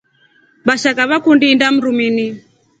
Vashaka 0.67 1.07
vakundi 1.11 1.45
indaa 1.51 1.71
mrumini. 1.75 2.25